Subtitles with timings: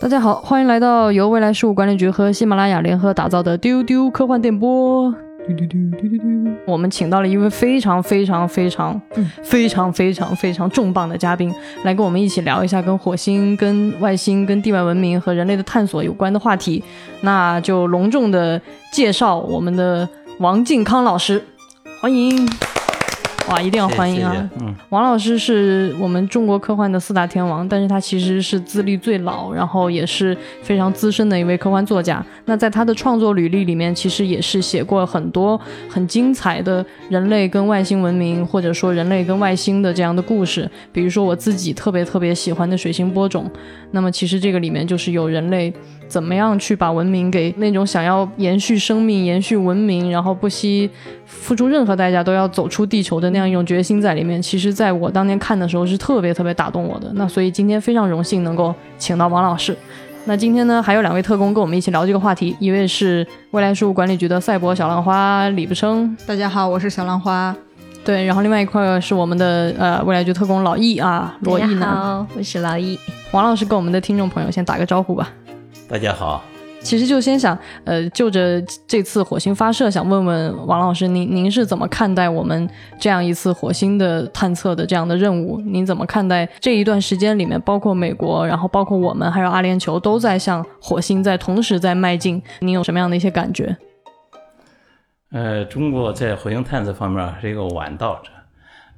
[0.00, 5.14] 大家好，欢迎来到由未来事务管理局和喜马拉雅联合打造的丢丢科幻电波。
[5.46, 6.26] 丢丢丢丢丢丢，
[6.66, 11.54] 我们请到了一位非常非常非常、嗯非常非常非常重磅的嘉宾，
[11.84, 16.82] 来跟我们一起聊一下跟火星、跟外星、跟地外文明和人类的探索有关的话题。
[17.20, 18.60] 那就隆重的
[18.92, 20.08] 介绍我们的
[20.38, 21.42] 王靖康老师，
[22.00, 22.46] 欢迎！
[23.48, 24.32] 哇，一定要欢迎啊！
[24.32, 32.24] 谢谢嗯，王老师是我们中国科幻的四大天王，但是他其实是资历最老，然后也是非常资深的一位科幻作家。
[32.46, 40.68] 那在他的创作履历里面，其实也是写过很多很精彩的人类跟外星文明，或者说人类跟外星的这样的故事。
[40.90, 43.50] 比如说我自己特别特别喜欢的水星播种，
[43.90, 45.70] 那么其实这个里面就是有人类
[46.08, 50.88] 怎么样去把文明给那种想要延续生命、延续文明，然后不惜
[51.26, 54.40] 付出任何代价都要走出地球的那样一种决心在里面。
[54.40, 57.10] 其实，在我当年看的时候是特别特别打动我的。
[57.14, 59.76] 那所以今天非常荣幸能够请到王老师。
[60.26, 67.54] 那今天呢，还有两位特工跟我们一起聊这个话题，一位是未来事务管理局的赛博小浪花李不生，大家好，我是小浪花。
[68.04, 71.86] 对，然后另外一块是我们的呃未来局特工老易啊，罗大毅呢。
[71.86, 72.98] 好，我是老易。
[73.32, 75.30] 王老师跟我们的听众朋友先打个招呼吧。
[75.88, 76.42] 大家好，
[76.84, 82.68] 其实就先想，呃，就着这次火星发射，想问问王老师，您您是怎么看待我们
[83.00, 85.58] 这样一次火星的探测的这样的任务？
[85.62, 92.40] 您怎么看待这一段时间里面，包括美国，然后包括我们，还有阿联酋，都在向火星在同时在迈进？
[92.60, 93.76] 您有什么样的一些感觉？
[95.32, 98.30] 呃，中国在火星探测方面是一个晚到者，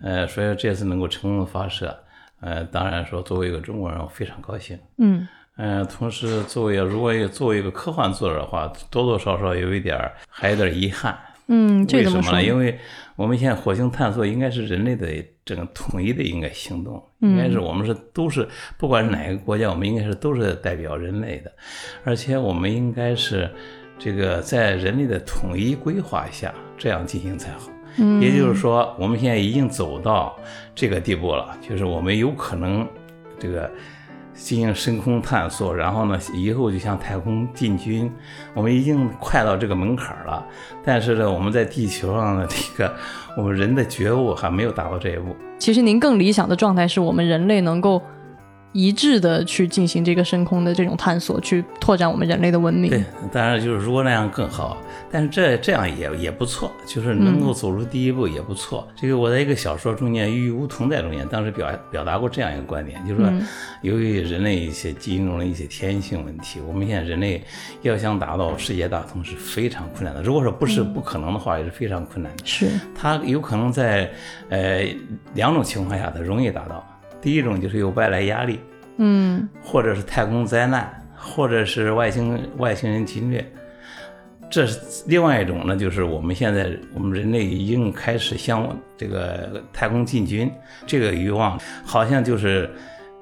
[0.03, 1.97] 呃，所以这次能够成功的发射，
[2.41, 4.79] 呃，当然说作为一个中国人，我非常高兴。
[4.99, 5.27] 嗯
[5.57, 11.19] 呃，同时作为如果作为一个科幻作者的话，多多少少有一点儿还有点儿遗憾。
[11.49, 12.43] 嗯，为什么呢？？
[12.43, 12.77] 因为
[13.15, 15.07] 我们现在火星探索应该是人类的
[15.45, 18.47] 整个统一的应该行动，嗯应该是我们是都是
[18.77, 21.53] 不管是哪个国家，我们应该是都是代表人类的，
[22.05, 23.49] 而且我们应该是
[23.97, 27.71] 这个在人类的统一规划下这样进行才好。
[27.99, 30.37] 嗯也就是说，我们现在已经走到
[30.75, 32.87] 这个地步了，就是我们有可能
[33.39, 33.71] 这个
[34.37, 38.13] 进行深空探索，然后呢，以后就向太空进军，
[38.55, 40.45] 我们已经快到这个门槛了。
[40.85, 42.95] 但是呢，我们在地球上的这个
[43.37, 45.35] 我们人的觉悟还没有达到这一步。
[45.59, 48.01] 其实您更理想的状态是我们人类能够
[48.77, 52.91] 一致的去进行这个深空的这种探索，去拓展我们人类的文明。
[52.91, 54.77] 对，当然就是如果那样更好，
[55.11, 58.87] 但是这这样也也不错，就是能够走出第一步也不错。
[58.95, 63.33] 这个我在一个小说中间《与无同在》中间，当时表表达过这样一个观点，就是说，
[63.81, 67.43] 由于人类一些基因中的一些天性问题，我们现在人类
[67.81, 70.23] 要想达到世界大同是非常困难的。
[70.23, 72.45] 如果说不是不可能的话，也是非常困难的。
[72.45, 74.11] 是，它有可能在
[74.51, 74.85] 呃
[75.33, 76.87] 两种情况下它容易达到。
[77.27, 78.61] 第一种就是有外来压力，
[78.99, 83.45] 嗯或者是太空灾难，或者是外星外星人侵略。
[84.49, 90.49] 这是另外一种呢，就是我们现在我们人类已经开始向这个太空进军，
[90.87, 92.71] 这个欲望好像就是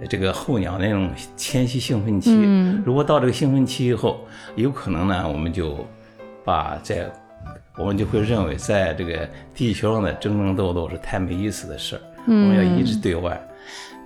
[0.06, 2.30] 这个候鸟那种迁徙兴奋期。
[2.44, 4.20] 嗯如果到这个兴奋期以后，
[4.54, 5.78] 有可能呢，我们就
[6.44, 7.10] 把在
[7.78, 13.42] 我们就会认为，在这个地球上的争争斗斗是太没意思的事儿，我们要一直对外。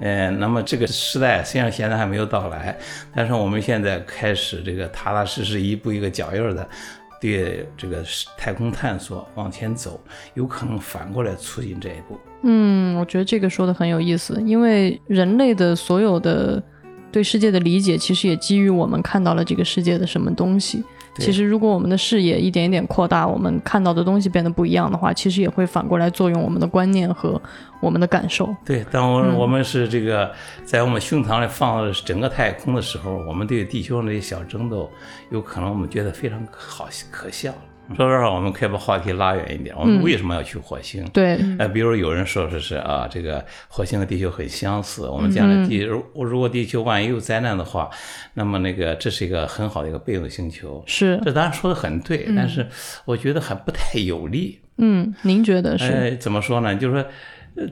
[0.01, 2.77] 呃，那么这个时代虽然现在还没有到来，
[3.15, 6.69] 但是我们现在开始这个踏踏实实、一步一个脚印的
[7.21, 8.05] 对这个
[8.37, 10.01] 太空探索往前走，
[10.35, 12.19] 有可能反过来促进这一步。
[12.43, 16.63] 嗯，我觉得这个说的很有意思，因为人类的所有的
[17.11, 20.85] 对世界的理解，其实也基于我们看到了这个世界的什么东西。
[21.19, 27.41] 对其实，如果我们的视野一点一点扩大，我们看到的东西变得不一样的话，其实也会反过来作用我们的观念和
[27.81, 28.55] 我们的感受。
[28.65, 30.33] 对，当我们我们是这个
[30.65, 34.91] 在我们胸膛里放了整个太空的时候，我们对地球上这些小争斗，
[35.31, 37.53] 有可能我们觉得非常好可笑。
[37.97, 41.05] 说实话，我们可以把话题拉远一点，我们为什么要去火星？
[41.13, 47.89] 对，呃，比如有人说是是啊，这个火星和地球很相似，我们将来地如如果地球万一有灾难的话，
[48.35, 50.83] 那么那个这是一个很好的一个备用星球。
[50.87, 52.67] 是，这当然说的很对，但是
[53.05, 54.61] 我觉得还不太有利。
[54.81, 55.85] 嗯，您觉得是？
[55.91, 56.75] 呃，怎么说呢？
[56.75, 57.11] 就是说，呃，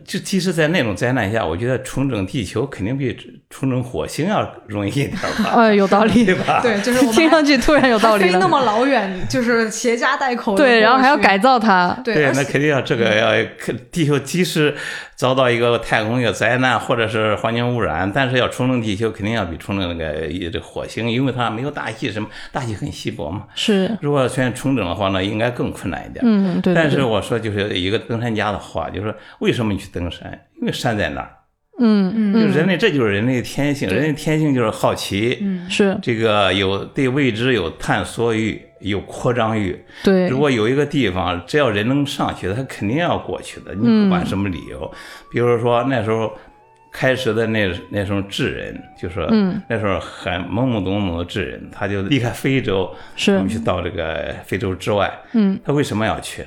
[0.05, 3.17] 就即使在那种灾难下，我觉得重整地球肯定比
[3.49, 6.61] 重整火星要容易一点吧， 哎，有道理，对吧？
[6.63, 8.33] 对，就是我听上去突然有道理了。
[8.33, 11.97] 飞那么老远，就是携家带口对，然后还要改造它。
[12.05, 14.75] 对，对，那肯定要这个要，可地球即使
[15.15, 23.45] 遭到一个太空一个灾难或者是环境污染，但是要重整地球，肯定要比重整那个这火星，因为它没有大气什么，大气很稀薄嘛。
[23.55, 26.25] 是，如果全重整的话呢，应该更困难一点。
[26.27, 30.47] 嗯，对对但是，我说就是一个登山家的话，就是说为什么你去登山？
[30.61, 31.31] 因为山在那儿。
[31.79, 39.79] 嗯嗯就人类，这就是人类的天性，人类天性就是好奇，嗯是这个有对未知有探索欲，有扩张欲。
[40.03, 44.91] 对如果有一个地方，只要人能上去，他肯定要过去的，你不管什么理由。
[45.31, 46.33] 比如说那时候
[46.91, 56.43] 开始的那那时候智人，就是嗯那时候很懵懵懂懂的智人，他就离开非洲，是我们去到这个非洲之外，嗯他为什么要去？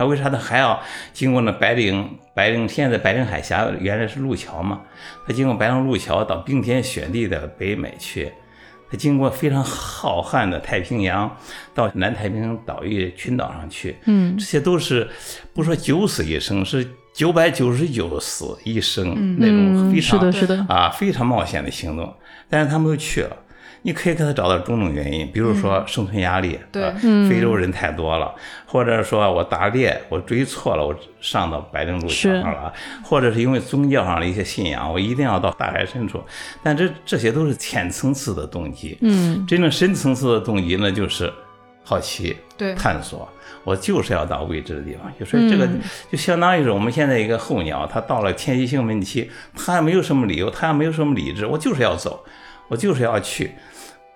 [0.00, 0.80] 他为啥他还要
[1.12, 4.80] 经过那白令白令现在白令海峡原来是路桥嘛？
[5.26, 8.32] 他经过白令路桥到冰天雪地的北美去，
[8.90, 11.30] 他经过非常浩瀚的太平洋
[11.74, 15.06] 到南太平洋岛屿群岛上去，嗯这些都是
[15.52, 22.10] 不说九死一生，是九百九十九死一生、那种嗯非常是的是的啊非常冒险的行动，
[22.48, 23.36] 但是他们都去了。
[23.82, 26.94] 你可以给他找到种种原因，比如说生存压力，对啊
[27.28, 28.34] 非洲人太多了，
[28.66, 32.72] 或者说我打猎我追错了，我上到白令路桥上了，
[33.02, 36.22] 或者是因为宗教上的一些信仰，我一定要到大海深处。
[36.62, 39.46] 但这这些都是浅层次的动机，嗯。
[39.46, 41.32] 真正深层次的动机呢，就是
[41.82, 42.74] 好奇，对。
[42.74, 43.28] 探索。
[43.62, 45.68] 我就是要到未知的地方就，所以这个
[46.10, 52.24] 就相当于是我们现在一个候鸟，它到了迁徙性问期，它也没有什么理由，它也没有什么理智，我就是要走，
[52.70, 53.50] 我就是要去。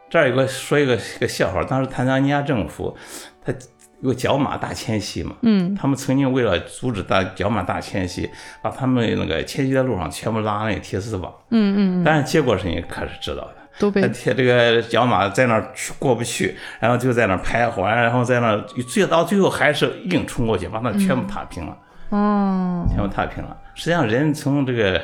[0.09, 2.97] 这儿有个说一个一个笑话，当时坦桑尼亚政府，
[3.45, 3.53] 他
[4.01, 8.31] 有个角马大迁徙嘛，嗯他们曾经为了阻止大角马大迁徙，
[8.63, 13.57] 把他们那个迁徙的路上全部拉那个铁丝网，嗯嗯但是结果是你可是知道的。
[13.77, 21.77] 都被那铁这个角马在那儿去过不去，然后就在那儿徘徊，然后在那儿最到最后还是硬冲过去，把那全部踏平了，
[22.11, 23.57] 哦全部踏平了。
[23.75, 25.03] 实际上，人从这个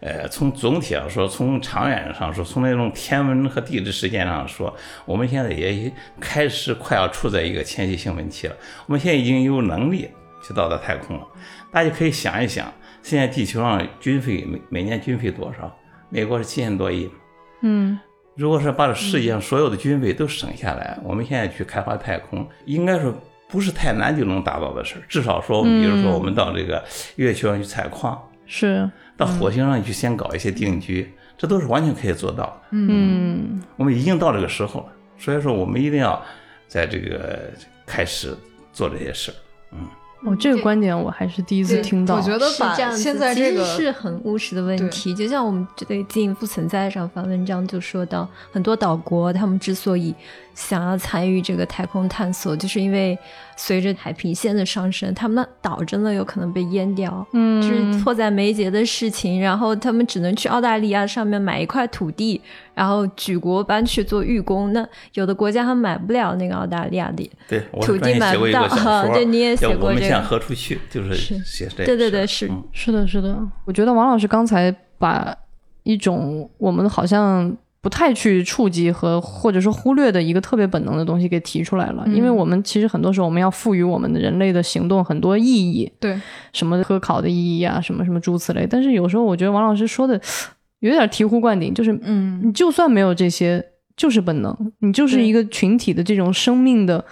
[0.00, 5.90] 呃，从总体上说，从长远上说，从那种天文和地质实践上说，我们现在也
[6.20, 8.56] 开始快要处在一个迁徙性问题了。
[8.86, 10.08] 我们现在已经有能力
[10.46, 11.26] 去到达太空了。
[11.72, 12.72] 大家可以想一想，
[13.02, 15.74] 现在地球上军费每每年军费多少？
[16.08, 17.10] 美国是七千多亿。
[17.62, 17.98] 嗯
[18.34, 23.10] 如果是把这世界上所有的军费都省下来，我们现在去开发太空，应该说
[23.48, 25.02] 不是太难就能达到的事儿。
[25.08, 26.84] 至少说，比如说我们到这个
[27.16, 32.60] 月球上去采矿，是到火星上去先搞一些定居，这都是完全可以做到的。
[32.70, 34.86] 嗯我们已经到这个时候了，
[35.18, 36.22] 所以说我们一定要
[36.66, 37.50] 在这个
[37.84, 38.36] 开始
[38.72, 39.34] 做这些事儿。
[39.72, 39.78] 嗯
[40.22, 45.14] 哦这个观点我还是第一次听到我觉得把是这样，现在这个其实是很务实的问题。
[45.14, 50.12] 就像我们对《进一步存在》上发文章就说到，很多岛国他们之所以
[50.54, 53.16] 想要参与这个太空探索，就是因为
[53.56, 57.26] 随着海平线的上升，他们的岛真的有可能被淹掉。
[57.32, 62.40] 嗯就是迫在眉睫的事情，然后他们只能去澳大利亚上面买一块土地，
[62.74, 64.72] 然后举国搬去做寓工。
[64.72, 68.68] 那有的国家还买不了那个澳大利亚的，对，土地买不到
[69.12, 71.14] 对你也写叫我们向过这个何处去，就是
[71.44, 71.84] 写这个。
[71.84, 72.46] 对对对，是。
[72.48, 75.34] 嗯是的，是的，我觉得王老师刚才把
[75.82, 77.56] 一种我们好像
[77.86, 86.20] 不太去触及和或者说忽略的一个特别本能的东西给提出来了，因为我们其实很多时候我们要赋予我们的人类的行动很多意义，对。
[86.52, 90.20] 什么科考的意义啊，什么什么诸此类，但是有时候我觉得王老师说的
[90.80, 92.40] 有点醍醐灌顶，就是嗯。
[92.42, 93.64] 你就算没有这些，
[93.96, 97.04] 就是本能，你就是一个群体的这种生命的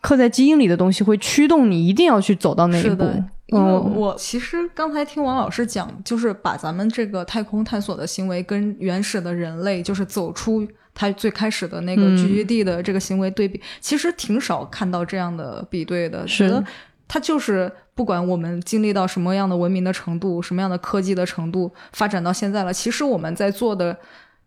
[0.00, 3.04] 刻在基因里的东西，会驱动你一定要去走到那一步。
[3.46, 16.26] 因为嗯我其实刚才听王老师讲，就是把咱们这个太空探索的行为跟原始的人类，就是走出他最开始的那个嗯聚居地的这个行为对比，其实挺少看到这样的比对的。
[16.26, 16.64] 是觉得
[17.06, 23.96] 它就是不管我们经历到什么样的文明的程度，什么样的科技的程度，发展到现在了，其实我们在做的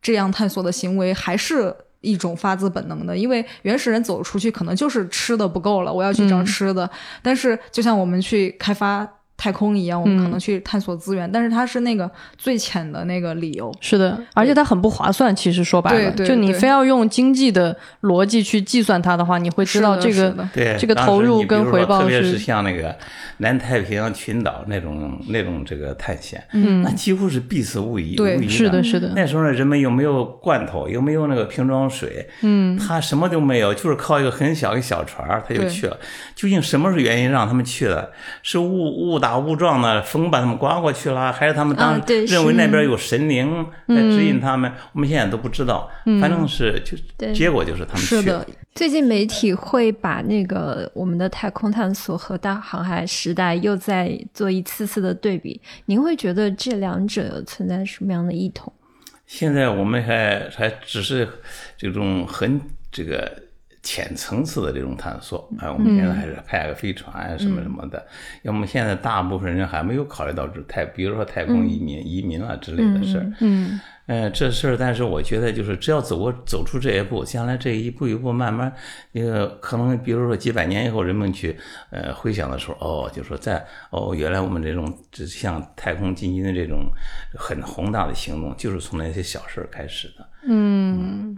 [0.02, 1.76] 这样探索的行为还是。
[2.02, 6.90] 一种发自本能的，因为原始人走出去可能就是吃的不够了，我要去找嗯吃的。
[7.22, 9.08] 但是就像我们去开发
[9.38, 13.72] 太空一样，我们可嗯能去探索资源，但是它是那个最浅的那个理由。
[13.80, 15.34] 是的，而且它很不划算。
[15.36, 22.96] 其实说白了，对对就你非要用经济的逻辑去计算它的话，你会知道这个对，这个投入跟回报是特别是像那个
[23.38, 28.16] 南太平洋群岛那种那种这个探险，嗯那几乎是必死无疑。
[28.16, 35.96] 对无疑是的，是的，那时候呢，人们又没有罐头，又没有那个瓶装水，嗯，他什么都没有，就是靠一个很小一个小船儿，他就去了。
[36.36, 38.12] 究竟什么是原因让他们去的？
[38.42, 44.72] 是误误打误撞的，风把他们刮过去了，还是他们当认为那边有神灵在指引他们？
[44.94, 45.90] 我们现在都不知道，
[46.22, 58.72] 反正是就结果就是他们是去了的。，最近媒体会把那个我们的太空探索和大航海时代又在做一次次的对比，您会觉得这两者存在什么样的异同？
[59.26, 61.28] 现在我们还还只是
[61.76, 63.30] 这种很这个
[63.88, 68.06] 浅层次的这种探索啊，我们现在还是派个飞船啊什么什么的。
[68.42, 73.32] 要么现在大部分人还没有考虑到这太，比如说太空移民、移民啊之类的事儿。
[73.40, 78.70] 嗯，呃，这事儿，但是我觉得就是只要走过走出这一步，将来这一步一步慢慢，
[79.14, 81.58] 那个可能比如说几百年以后，人们去
[81.90, 86.92] 呃回想的时候，哦，就说在哦，原来我们这种只向太空进军的这种
[87.40, 90.30] 很宏大的行动，就是从那些小事儿开始的。
[90.46, 91.38] 嗯，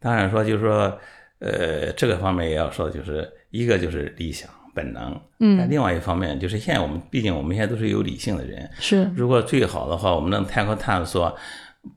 [0.00, 0.98] 当然说就是说。
[1.42, 11.36] 呃，这个方面也要说，就是一个就是理想本能，嗯，但另外一方面就是现在我们毕竟我们现在都是有理性的人，是，如果最好的话，我们能太空探索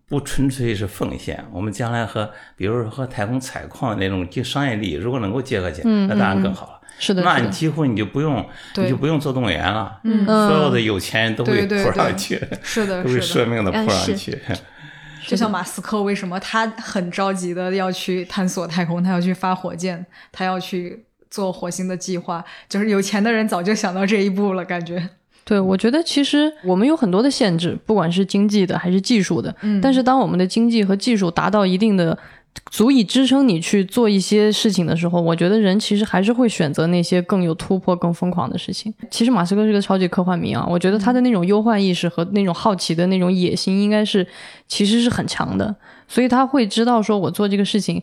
[0.08, 6.82] 不纯粹是奉献，我们将来和比如说和太空采矿那种就商业利益，如果能够结合起来，那当然更好了。
[6.98, 8.44] 是的，那你几乎你就不用，
[8.78, 14.40] 你就不用做动物园了，嗯，所有的有钱人都会扑上去，是的，都会舍命的扑上去。
[15.28, 19.04] 就像马斯克，为什么他很着急的要去探索太空？
[19.04, 22.44] 他要去发火箭，他要去做火星的计划。
[22.70, 25.10] 就是有钱的人早就想到这一步了，感觉。
[25.44, 29.56] 对，我觉得其实我们有很多的限制，不管是经济的还是技术的。
[29.62, 29.82] 嗯。
[29.82, 32.18] 但是当我们的经济和技术达到一定的。
[32.72, 38.94] 足以支撑你去做一些事情的时候，我觉得人其实还是会选择那些更有突破、更疯狂的事情。
[39.10, 44.28] 其实马斯克是个超级科幻迷啊，我觉得他的那种忧患意识和那种好奇的那种野心，应该是
[44.68, 45.76] 其实是很强的，
[46.08, 48.02] 所以他会知道说，我做这个事情。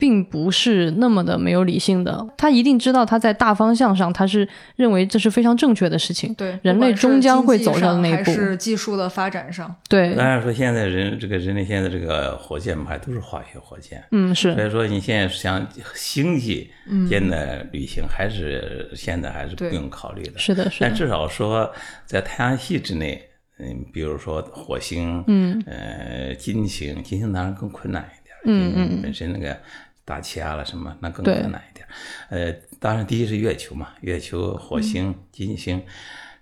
[0.00, 6.32] 并不是那么的没有理性的，他一定知道他在大方向上，他是认为这是非常正确的事情。
[6.34, 8.32] 对，人类终将会走上那一步。
[8.32, 9.72] 是技术的发展上。
[9.88, 10.14] 对。
[10.14, 14.02] 当然说，现在人这个人类现在这个火箭嘛，还都是化学火箭。
[14.10, 14.54] 嗯，是。
[14.54, 15.64] 所以说，你现在想
[15.94, 16.70] 星际
[17.06, 20.38] 间的旅行，还是现在还是不用考虑的。
[20.38, 20.86] 是的，是的。
[20.88, 21.70] 但至少说，
[22.06, 23.22] 在太阳系之内，
[23.58, 28.34] 嗯，比如说火星，嗯，呃，金星，金星当然更困难一点。
[28.46, 29.02] 嗯嗯。
[29.02, 29.54] 本身那个。
[30.10, 30.96] 大气压了什么？
[31.00, 31.86] 那更困难一点。
[32.30, 35.80] 呃，当然，第一是月球嘛，月球、火星、金星，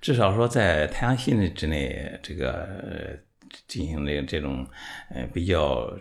[0.00, 2.66] 至少说在太阳系内之内，这个
[3.66, 4.66] 进行这这种
[5.10, 5.92] 呃比较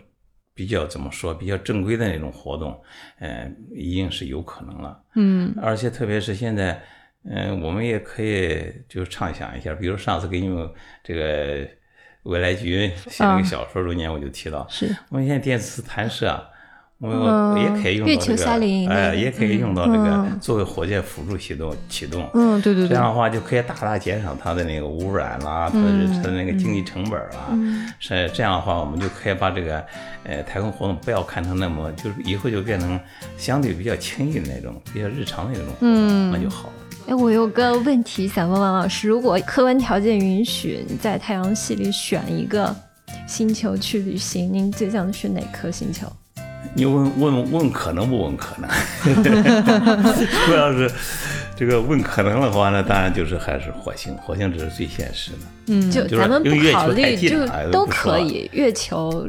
[0.54, 2.82] 比较怎么说比较正规的那种活动，
[3.18, 5.02] 呃，已经是有可能了。
[5.14, 5.54] 嗯。
[5.60, 6.82] 而且特别是现在，
[7.24, 10.66] 嗯，我们也可以就畅想一下，比如上次给你们
[11.04, 11.68] 这个
[12.22, 16.42] 未来局写那个小说中间，我就提到，是我们现在电磁弹射。
[17.00, 22.28] 我也可以用到这个，哎，也可以用到这个作为火箭辅助启动启动。
[22.34, 22.88] 嗯，对对对。
[22.88, 27.56] 这样的话就可以大大减少它的那个污染啦，它的它的那个经济成本啦。
[28.00, 29.84] 是这样的话，我们就可以把这个
[30.24, 32.98] 呃太空活动不要看成那么，就是以后就变成
[33.36, 36.74] 相对比较轻易的那种、比较日常的那种嗯，那就好了。
[37.06, 42.74] 哎，我有个问题想问王老师：如果客观条件允许，你在太阳系里选一个
[43.28, 46.06] 星球去旅行，您最想去哪颗星球？
[46.74, 48.68] 你问问问可能不问可能？
[49.04, 50.90] 如果要是
[51.56, 55.38] 这个问可能的话，那当然就是还是火星，火星这是最现实的。
[55.68, 58.48] 嗯，就咱们不考虑，就都可以。
[58.52, 59.28] 月球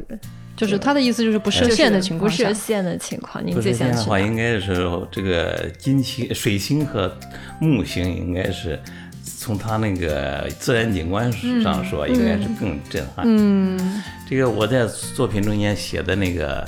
[0.55, 3.43] 就是他的意思，就是不设限的情况，不设限的情况。
[3.45, 7.11] 您最想的话，应该是这个金星、水星和
[7.59, 8.79] 木星，应该是
[9.23, 11.31] 从它那个自然景观
[11.63, 13.25] 上说，应该是更震撼。
[13.25, 16.67] 嗯，这个我在作品中间写的那个。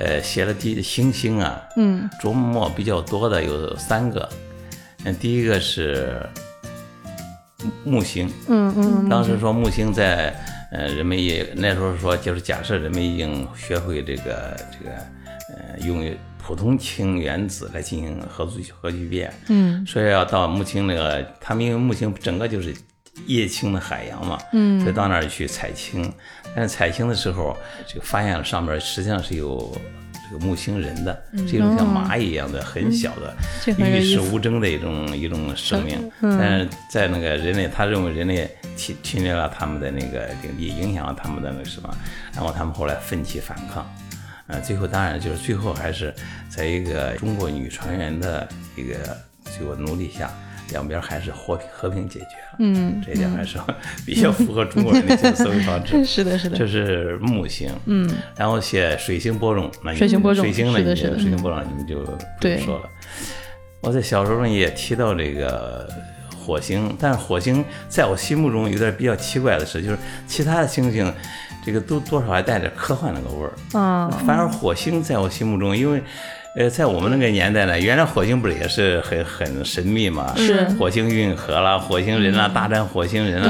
[0.00, 4.26] 呃，写了第星星啊，嗯，琢磨比较多的有三个，
[5.04, 6.26] 嗯，第一个是
[7.84, 10.34] 木星，嗯嗯，当时说木星在，
[10.72, 14.90] 呃，人们也那时候说就是假设人们已经学会这个这个，
[15.50, 16.10] 呃，用
[16.42, 22.74] 普通氢原子来进行核聚核聚变，嗯，所以要到木星那个，他们因为木星整个就是
[23.26, 26.12] 液氢的海洋嘛，嗯，所以到那儿去采青。
[26.54, 29.76] 但是采青的时候，这个发现了上面实际上是有
[30.12, 33.36] 这个木星人的，是一种像蚂蚁一样的很小的、
[33.78, 36.10] 与世无争的一种一种生命。
[36.20, 41.94] 但是在那个人类，他认为人类侵侵略了他们的那个领地，影响了他们的那个什么，
[42.34, 43.88] 然后他们后来奋起反抗。
[44.48, 46.12] 呃，最后当然就是最后还是
[46.48, 48.96] 在一个中国女船员的一个
[49.56, 50.28] 这个努力下。
[50.72, 53.58] 两边还是和平和平解决了，嗯，这一点还是
[54.06, 56.04] 比较符合中国人的思维方式。
[56.04, 56.56] 是的，是的。
[56.56, 60.82] 这是木星，嗯，然后写水星播种，那水星播种，水星呢？
[60.82, 61.96] 的，水星播种，你们就
[62.40, 62.88] 不用说了。
[63.80, 65.88] 我在小说中也提到这个
[66.36, 71.12] 火星，但是火星在我心目中有点比较奇怪的是，就是其他的星星，
[71.64, 76.02] 这个都多少还带点科幻那个味儿，嗯，反而火星在我心目中，因为。
[76.56, 80.34] 呃，在我们那个年代呢，原来火星不是也是很很神秘嘛？
[80.36, 83.48] 是火星运河啦，火星人啦，大战火星人啦。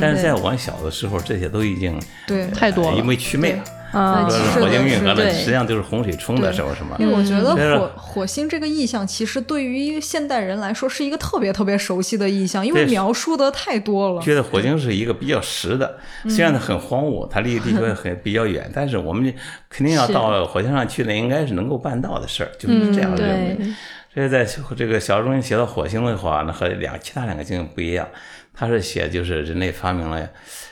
[0.00, 3.62] 但是在我小的时候，这些都已经对太多了，因为祛魅了。
[3.92, 5.24] 啊，说是火星运河对。
[5.24, 6.96] 了，实际上就是洪水冲的时候，是吗？
[6.98, 14.20] 因为我觉得火火星这个意象，其实对于现代人来说是一个特别特别熟悉的意象，因为描述的太多了。
[14.20, 19.32] 觉得火星是一个比较实的，虽然它很荒芜，它离地球很比较远，但是我们
[19.70, 23.54] 肯定要到火星上去呢，应该是能够办到的事儿，就是这样认为。
[23.54, 23.74] 对，
[24.12, 24.44] 所以在
[24.76, 28.06] 这个小说中写到火星的话，那和两其他两个星不一样，
[28.52, 30.28] 他是写就是人类发明了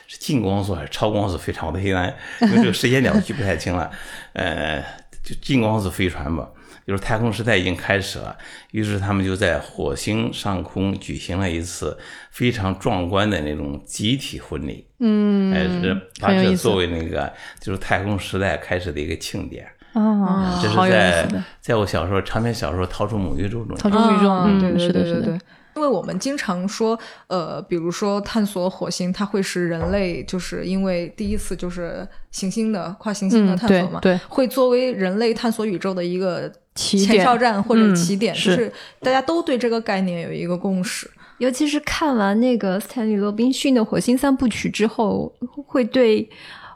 [0.07, 3.91] 是近光速还是超光速飞船，我都现在因为这个时间点记不太清了，
[4.33, 4.83] 呃，
[5.21, 6.49] 就近光速飞船吧。
[6.87, 8.33] 就是太空时代已经开始了，
[8.71, 11.97] 于是他们就在火星上空举行了一次
[12.31, 14.87] 非常壮观的那种集体婚礼。
[14.99, 19.67] 嗯，还，是把这作为那个就是太空时代开始的一个庆典。
[19.91, 21.27] 啊，这是在，
[21.59, 25.39] 在我小时候长篇小说《逃出母宇宙》中逃出母宇宙，对对是的，是的，对对对。
[25.77, 41.07] 因为我们经常说，呃，比如说探索火星，它会是人类就是因为第一次就是行星的跨行星的嗯探索嘛，对对会作为人类探索宇宙的一个起点前哨站或者嗯起点，是就是大家都对这个概念有一个共识。
[41.37, 45.31] 尤其是看完那个斯坦利·罗宾逊的《火星三部曲》之后，
[45.67, 46.27] 会对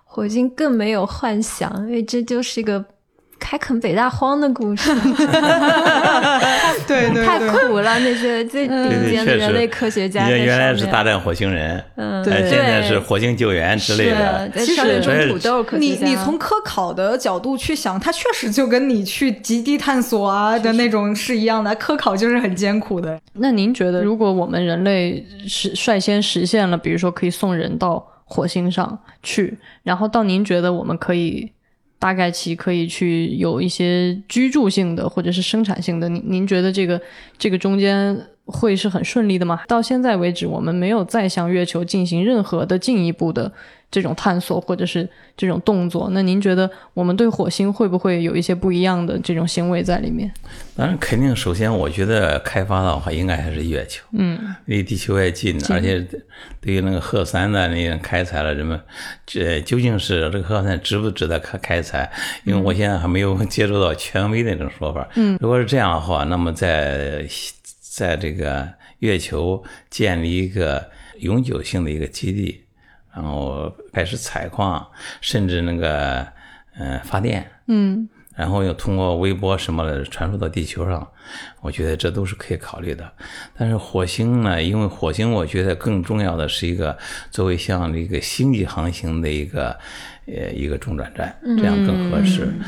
[0.04, 2.86] 火星更没有幻想，因为这就是一个
[3.42, 4.94] 开垦北大荒的故事，
[6.88, 8.00] 对太苦了。
[8.00, 14.50] 那些最顶尖的人类科学家在原原来是大战火星人，嗯，对哎现在是火星救援之类的。
[14.54, 16.06] 其实上面种土豆科学家。
[16.08, 21.74] 你你从科考的角度去想，它确实就跟你去极地探索啊的那种是一样的。
[21.76, 23.20] 科考就是很艰苦的。
[23.34, 31.52] 那您觉得，如果我们人类实率先实现了，比如说可以送人到火星上去，然后到您觉得我们可以
[32.02, 37.00] 大概其可以去有一些居住性的或者是生产性的，您您觉得这个
[37.38, 38.20] 这个中间
[38.52, 39.62] 会是很顺利的吗？
[39.68, 43.52] 到现在为止，我们没有再向月球进行任何的进一步的
[43.90, 46.10] 这种探索或者是这种动作。
[46.12, 50.32] 那您觉得我们对火星会不会有一些不一样的这种行为在里面？
[50.76, 56.06] 当然，肯定首先我觉得开发的话，应该还是月球，嗯，离地球也近，而且
[56.60, 58.80] 对于那个核酸的那种开采了，人们
[59.26, 62.10] 这究竟是这个核酸值不值得开开采？
[62.46, 65.08] 因为我现在还没有接触到权威的那种说法。
[65.16, 67.26] 嗯，如果是这样的话，那么在
[67.94, 68.66] 在这个
[69.00, 72.64] 月球建立一个永久性的一个基地，
[73.14, 76.26] 然后开始采矿，甚至那个
[76.80, 81.06] 嗯、呃发电，嗯，然后又通过微波什么的传输到地球上，
[81.60, 83.12] 我觉得这都是可以考虑的。
[83.58, 86.98] 但是火星呢，因为火星我觉得更重要的是一个
[87.30, 89.78] 作为像这个星际航行的一个
[90.28, 92.46] 呃一个中转站，这样更合适。
[92.46, 92.62] 嗯，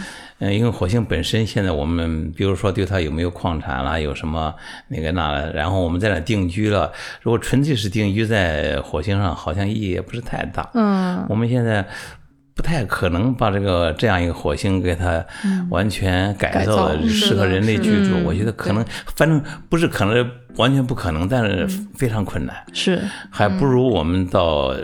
[0.51, 4.53] 因为火星本身现在我们比如说对它有没有矿产啦，有什么
[4.87, 10.69] 那个那的，然后我们在那定居了，如果纯粹是定居在火星上，好像意义也不是太大。
[10.73, 11.85] 嗯，我们现在
[12.55, 15.25] 不太可能把这个这样一个火星给它
[15.69, 18.15] 完全改造的适合人类居住。
[18.23, 18.85] 我觉得可能，
[19.15, 22.55] 反正不是可能，完全不可能，但是非常困难。
[22.71, 24.75] 是，还不如我们到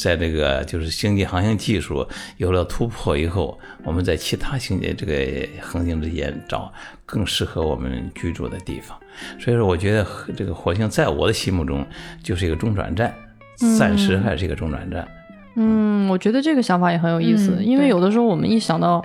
[0.00, 6.72] 在这个就是星际航行技术有了突破以后，我们在其他星际这个恒星之间找
[7.04, 8.96] 更适合我们居住的地方。
[9.40, 11.84] 所以说，我觉得这个火星在我的心目中
[12.22, 13.12] 就是一个中转站，
[13.76, 15.02] 暂时还是一个中转站。
[15.02, 15.19] 嗯，
[16.08, 19.04] 我觉得这个想法也很有意思，嗯因为有的时候我们一想到，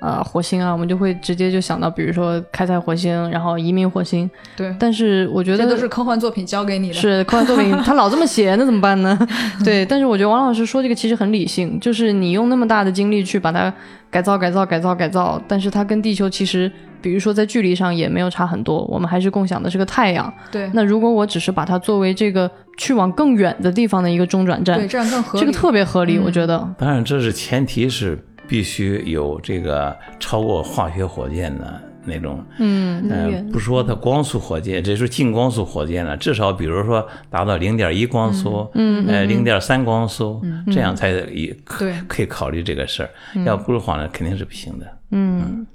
[0.00, 4.28] 呃，火星啊，我们就会直接就想到，比如说开采火星，然后移民火星。
[4.56, 6.94] 对，但是我觉得这都是科幻作品教给你的。
[6.94, 9.16] 是科幻作品，他老这么写，那怎么办呢？
[9.64, 13.72] 对，但是我觉得王老师说这个其实很理性，就是你用那么大的精力去把它
[14.10, 20.32] 改造、改造、改造、改造，但是它跟地球其实，比如说在距离上也没有差很多，我们还是共享的是个太阳。
[20.50, 25.44] 对那如果我只是把它作为这个去往更远的地方的一个中转站对，，这样更合理。
[25.44, 26.74] 这个特别合理，我觉得。
[26.78, 33.08] 当然，这是前提是必须有这个超过化学火箭的那种，嗯。
[33.08, 39.06] 呃，不说它光速火箭，这是近光速火箭了，至少比如说达到零点一光速，嗯。
[39.06, 43.10] 呃，零点三光速，这样才也可以考虑这个事儿。
[43.44, 44.86] 要不的话呢，肯定是不行的。
[45.10, 45.66] 嗯，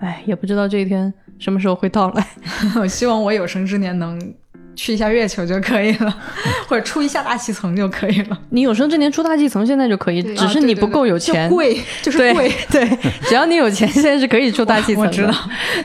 [0.00, 2.26] 哎，也不知道这一天什么时候会到来。
[2.78, 4.20] 我希望我有生之年能
[4.74, 6.14] 去一下月球就可以了，
[6.66, 8.38] 或者出一下大气层就可以了。
[8.50, 11.48] 你有生之年出大气层，现在就可以，只是你不够有钱。
[11.48, 12.86] 就贵就是贵，对，
[13.22, 15.08] 只要你有钱，现在是可以出大气层的。
[15.08, 15.34] 我知道，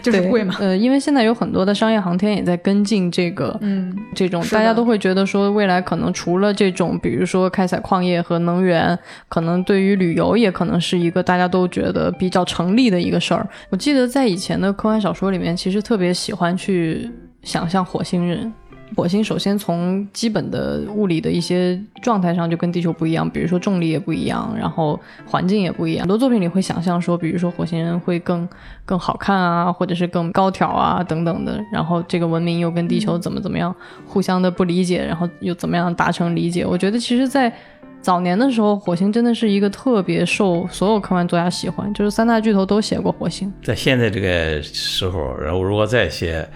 [0.02, 0.56] 就是贵嘛。
[0.60, 8.98] 呃，因为现在有很多的商业航天也在跟进这个，嗯，这种大家都会觉得说，未来可能除了这种，比如说开采矿业和能源，
[9.28, 13.48] 可能对于旅游也可能是一个大家都觉得比较成立的一个事儿。
[13.70, 17.10] 我记得在以前的科幻小说里面，其实特别喜欢去
[17.44, 18.54] 想象火星人。
[18.96, 26.02] 火星首先从基本的物理的一些状态上就跟地球不一样，比如说重力也不一样，然后环境也不一样。
[26.02, 28.48] 很多作品里会想象说，比如说火星人会更
[28.86, 31.64] 更好看啊，或者是更高挑啊等等的。
[31.72, 36.66] 然后这个文明又跟地球怎么怎么样，互相的不理解，然后又怎么样达成理解？
[36.66, 37.54] 我觉得其实，在
[38.02, 43.54] 早年的时候，火星真的是一个特别受所有科幻作家喜欢，就是三大巨头都写过火星。
[43.62, 46.48] 在现在这个时候，然后如果再写。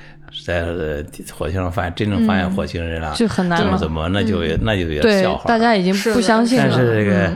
[0.45, 0.63] 在
[1.33, 3.77] 火星上发现真正发现火星人了，就很难了。
[3.77, 5.47] 怎么那就那就有点笑话。
[5.47, 6.67] 大家已经不相信了。
[6.69, 7.31] 但是这个，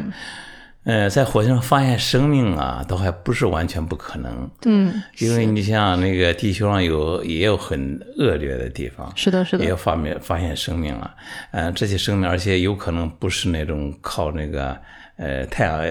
[0.85, 4.49] 呃，在火星上发现生命啊，都还不是完全不可能。
[4.65, 11.13] 嗯，因为你像那个地球上有也有很恶劣的地方，是的，是的，也有发明发现生命了。
[11.51, 14.77] 嗯，这些生命，而且有可能不是那种靠那个
[15.17, 15.81] 呃太阳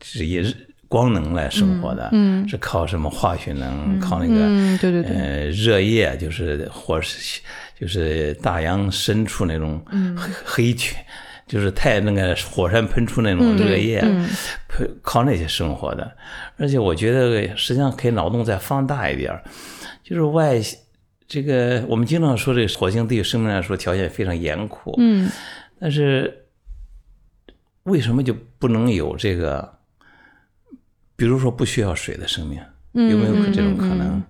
[0.00, 0.44] 直接。
[0.88, 3.98] 光能来生活的，嗯，是靠什么化学能？
[3.98, 7.40] 靠那个，对对对，呃，热液，就是或是
[7.78, 9.84] 就是大洋深处那种
[10.16, 10.94] 黑黑区，
[11.48, 14.00] 就是太那个火山喷出那种热液，
[14.68, 16.10] 喷靠那些生活的。
[16.56, 19.32] 而且我觉得，实际上可以脑洞再放大一点，
[20.04, 20.60] 就是外
[21.26, 25.28] 这个我们经常说这个火星对于生命来说条件非常严酷，嗯，
[25.80, 26.46] 但是
[27.82, 29.74] 为什么就不能有这个？
[31.16, 32.60] 比如说不需要水的生命，
[33.10, 34.22] 有没有这种可能？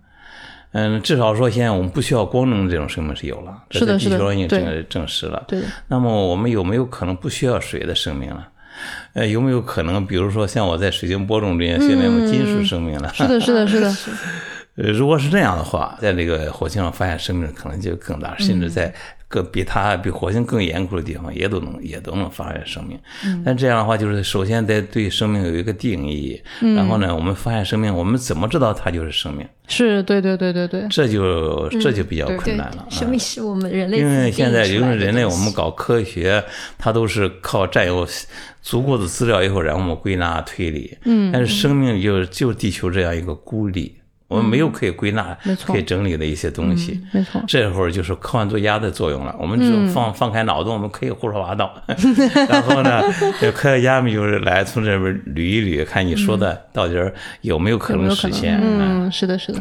[0.73, 5.43] 嗯，至少说现在我们不需要光能这种生命是有了，是的，地球上已经证证实了。
[5.49, 5.61] 对。
[5.89, 8.49] 那么我们有没有可能不需要水的生命了？
[9.15, 13.13] 呃，有没有可能，比如说像我在水晶播种里面训练过金属生命了？
[13.15, 13.93] 是的，是的，是的。
[14.77, 18.95] 呃，如果是这样的话，在这个火星上发现生命可能就更大，甚至在。
[19.29, 22.99] 更比它比火星更严酷的地方，也都能也都能发现生命。
[23.45, 29.47] 但这样的话，就是首先得对生命有一个定义，然后呢，我们发现生命，我们怎么知道它就是生命？
[29.69, 32.87] 是对对对对对，这就这就比较困难了。
[32.89, 36.45] 生命是我们人类，因为现在因为人类我们搞科学，
[36.79, 38.07] 它都是靠占有
[38.63, 40.97] 足够的资料以后，然后我们归纳推理。
[41.05, 43.97] 嗯，但是生命就就地球这样一个孤立。
[44.29, 47.41] 我们没有可以归纳、可以整理的一些东西，没错。
[47.47, 49.33] 这会儿就是科幻作家的作用了。
[49.39, 51.73] 我们就放放开脑洞，我们可以胡说八道。
[52.49, 53.01] 然后呢，
[53.55, 56.95] 科学家们就是来从这边捋一捋，看你说的到底
[57.43, 58.59] 有没有可能实现。
[58.61, 59.61] 嗯，是的，是的。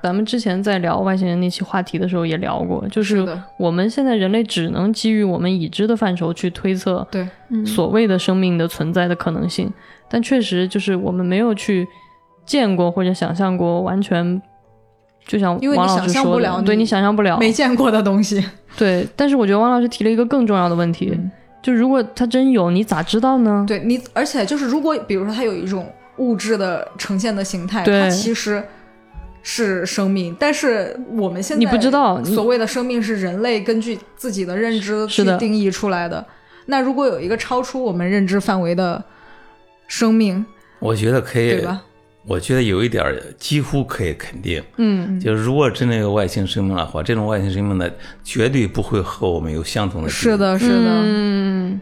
[0.00, 3.26] 咱们之前在聊外星人那期话题的时候也聊过，就是
[3.58, 7.26] 我们现在人类只能基于我们已知的范畴去推测对
[7.66, 9.68] 所谓的生命的存在的可能性，
[10.08, 11.84] 但确实就是我们没有去。
[12.44, 14.40] 见过或者想象过，完全
[15.26, 18.44] 就像王老师说的，对你想象不了没见过的东西。
[18.76, 21.16] 对，但是我觉得王老师提了一个更重要的问题，
[21.62, 23.64] 就如果他真有，你咋知道呢？
[23.66, 25.86] 对你，而且就是如果比如说他有一种
[26.18, 28.62] 物质的呈现的形态，它其实
[29.42, 36.24] 是生命，但是我们现在你不知道，所谓的生命是人类根据自己的认知去定义出来的。
[36.66, 39.02] 那如果有一个超出我们认知范围的
[39.88, 40.44] 生命，
[40.78, 41.82] 我觉得可以，对吧？
[42.26, 43.04] 我觉得有一点
[43.38, 47.90] 几乎可以肯定，嗯，就是如果真的有外星生命的话，这种外星生命呢，
[48.22, 50.08] 绝对不会和我们有相同的。
[50.08, 51.80] 是的，是的，嗯。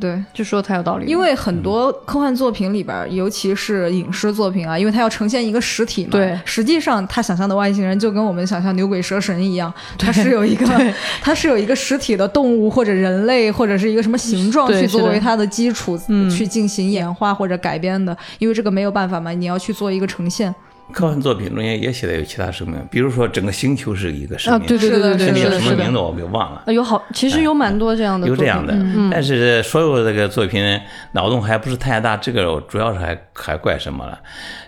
[0.00, 1.06] 对，就说的太有道理。
[1.06, 6.10] 因为很多科幻作品里边，尤其是影视作品啊，因为它要呈现一个实体嘛。
[6.12, 10.66] 对，实际上他想象的外星人就跟我们想象牛鬼蛇神一样，它是有一个，
[11.20, 15.98] 它是有一个实体的动物或者人类或者是一个什么形状去作为它的基础
[16.30, 18.16] 去进行演化或者改编的。
[18.38, 20.54] 因为这个没有办法嘛，你要去做一个呈现。
[20.92, 26.62] 科幻作品中间也写的有其他生命，比如说整个星球是一个生命，对对对对对，什么名字我给忘了。
[26.72, 28.76] 有好，其实有蛮多这样的，有这样的，
[29.10, 30.80] 但是所有这个作品
[31.12, 34.18] 脑洞还不是太大，这个主要是还还怪什么了？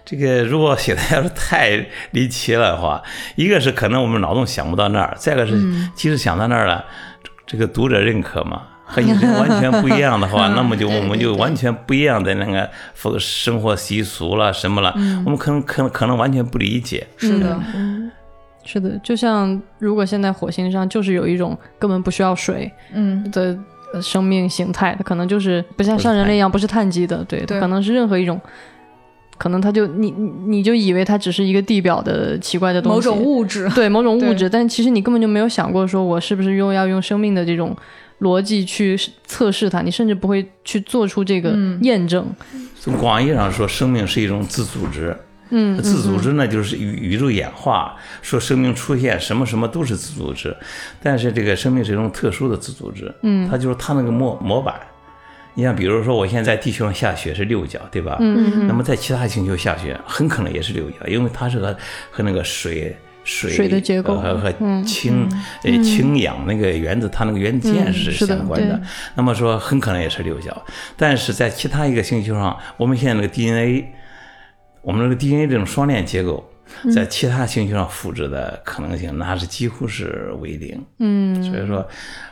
[0.05, 3.03] 这个如果写的要是太离奇了的话，
[3.35, 5.55] 一个是可能我们脑洞想不到那儿，再一个是
[5.95, 6.85] 即使想到那儿了，
[7.47, 8.63] 这个读者认可吗？
[8.89, 12.71] 和你完全不一样的话， 那么就我们就完全不一样的那个
[13.19, 14.95] 生活习俗了什么了，
[15.25, 17.05] 我们可能可能可能完全不理解。
[17.17, 17.61] 是的，
[18.65, 23.29] 是的，就像如果现在火星上就是有一种根本不需要水嗯。
[23.33, 23.59] 的
[24.01, 28.41] 生命形态，它可能就是不像像人类一样不是碳基的，对，可能是任何一种，
[29.39, 37.75] 可能它就你你就以为它只是一个地表的奇怪的东西，某种物质，对某种物质，但其实你根本就没有想过说我是不是又要用生命的这种。
[38.21, 42.27] 逻辑去测试它，你甚至不会去做出这个验证。
[42.81, 45.17] 从广义上说，生命是一种自组织。
[45.51, 50.57] 嗯，自组织呢，就是宇宇宙演化说生命出现，什么什么都是自组织。
[51.01, 53.15] 但是这个生命是一种特殊的自组织。
[53.23, 54.75] 嗯，它就是它那个模模板。
[55.55, 58.17] 你像比如说，我现在在地球上下雪是六角，对吧？
[58.21, 61.77] 嗯那么在其他星球下雪，很可能也是六角，因为它是和
[62.11, 62.97] 和那个水。
[63.27, 65.29] 水水的结构和和嗯氢
[65.65, 68.81] 呃氢氧那个原子，它那个原子键是相关的。
[69.17, 70.65] 那么说很可能也是六角，
[70.97, 73.93] 但是在其他一个星球上，我们现在那个 DNA，
[74.81, 76.49] 我们那个 DNA 这种双链结构。
[76.85, 80.85] 嗯在其他星球上复制的可能性，那是几乎是为零。
[80.99, 81.87] 嗯，所以说，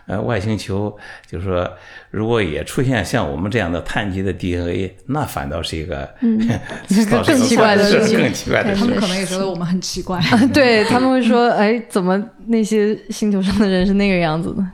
[0.07, 0.95] 呃，外星球
[1.27, 1.71] 就是说，
[2.11, 6.09] 如果也出现像我们这样的碳基的 DNA，那反倒是一个，
[7.11, 9.01] 倒是更奇怪的是事情更奇怪的事他们。
[9.01, 10.21] 可能也觉得我们很奇怪。
[10.53, 14.65] 对他们会说，哎，怎么那些星球上的人是那个样子的？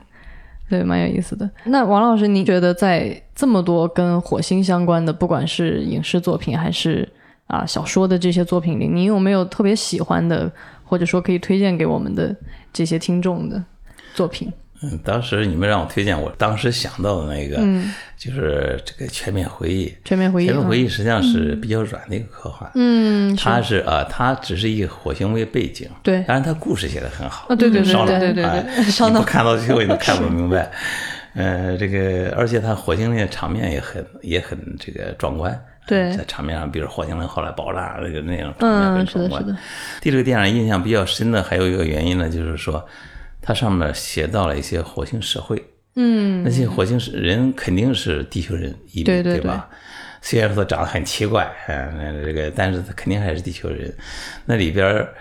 [0.69, 1.49] 对，蛮有意思的。
[1.65, 7.07] 那王老师，您觉得在这么多跟火星相关的，不管是影视作品还是
[7.51, 10.49] 啊小说的这些作品里，你有没有特别喜欢的，
[10.85, 12.33] 或者说可以推荐给我们的
[12.71, 13.61] 这些听众的
[14.15, 14.51] 作品？
[14.83, 17.57] 嗯，当时你们让我推荐，我当时想到的那个，
[18.17, 19.85] 就是这个《全面回忆》。
[20.03, 30.71] 全面回忆，全面回忆，忆实际上是比较软的一个科幻，嗯，它是啊，它只是以火星为背景，对当然它故事写的很好，啊，对对对对对对哎对，烧脑你不，看到最后你都看不 明白。
[31.35, 35.57] 呃，这个而且它火星那个场面也很也很这个壮观。
[35.87, 39.41] 对在场面上，比如火星人后来爆炸那个那样场面嗯，很壮观。
[39.41, 39.59] 是的，是的，
[40.01, 42.85] 对这个电影印象比较深的还有一个原因呢，就是说
[43.41, 45.61] 它上面写到了一些火星社会，
[45.95, 49.67] 嗯，那些火星人肯定是地球人移民，对对吧？
[50.21, 53.91] 虽然说长得很奇怪，嗯，这个，但是他肯定还是地球人。
[54.45, 55.13] 那里边儿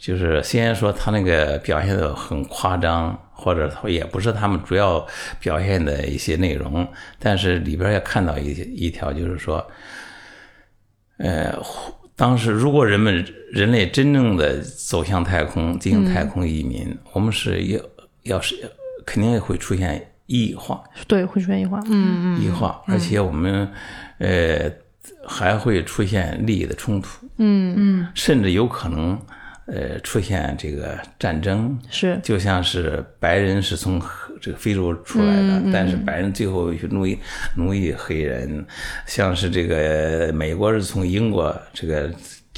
[0.00, 5.04] 就是虽然说他那个表现的很夸张，或者说也不是他们主要
[5.40, 6.86] 表现的一些内容，
[7.18, 9.66] 但是里边也看到一一条，就是说，
[11.18, 11.52] 呃，
[12.14, 17.80] 当时如果人们人类真正的走向太空，进行太空移民，我们是要
[18.22, 18.54] 要是
[19.04, 23.68] 肯定会出现异化，对，会出现异化，嗯嗯异化，而且我们
[24.18, 24.70] 呃
[25.26, 29.20] 还会出现利益的冲突，嗯嗯，甚至有可能
[29.68, 34.02] 呃出现这个战争，是，就像是白人是从
[34.40, 37.16] 这个非洲出来的，但是白人最后去奴役
[37.54, 38.66] 奴役黑人，
[39.06, 42.10] 像是这个美国是从英国这个。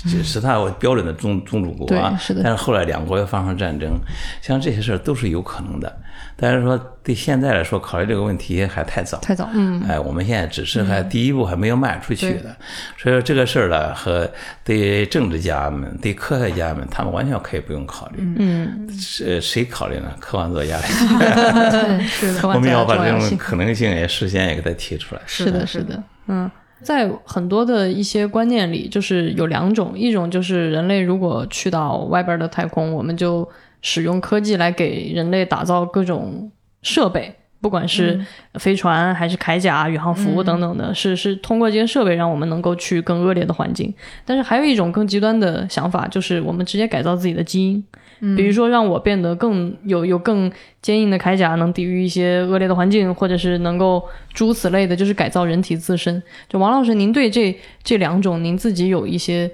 [0.03, 4.01] 这是他标准的宗宗主国啊，是的但是后来两国又发生战争，
[4.41, 5.95] 像这些事儿都是有可能的。
[6.41, 12.57] 但是说对现在来说，考虑这个问题还太早，太早，嗯，哎，我们现在只是还第一步还没有迈出去的，
[12.97, 14.27] 所以说这个事儿呢，和
[14.65, 18.23] 对政治家们、对科学家们，他们完全可以不用考虑。
[18.39, 20.11] 嗯，谁谁考虑呢？
[20.19, 20.79] 科幻作家。
[20.79, 25.21] 来，是的，我们 要把这种可能性也事先也给它提出来。
[25.27, 26.51] 是的，是的，嗯，
[26.83, 33.47] 在很多的一些观念里，就是有两种，一种就是人类如果去到外边的太空，我们就
[33.83, 36.51] 使用科技来给人类打造各种
[36.83, 37.35] 设备。
[37.63, 38.19] 不管是
[38.55, 43.93] 飞船还是铠甲、宇航服等等的，是是通过这些设备让我们能够去更恶劣的环境。
[44.25, 56.23] 但是还有一种更极端的想法，就是我们直接改造自己的基因，比如说让我变得更有有更坚硬的铠甲，能抵御一些恶劣的环境，或者是能够诸如此类的，就是改造人体自身。
[56.49, 59.51] 就王老师，您对这这两种您自己有一些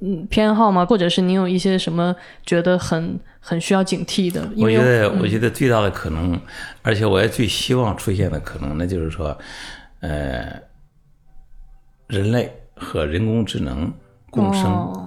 [0.00, 0.84] 嗯偏好吗？
[0.84, 4.48] 或者是你有一些什么觉得很很需要警惕的？
[4.56, 6.40] 我觉得，我觉得最大的可能，
[6.82, 9.36] 而且我也最希望出现的可能，那就是说，
[10.00, 10.60] 呃，
[12.06, 13.92] 人类和人工智能
[14.30, 14.64] 共生。
[14.64, 15.06] 哦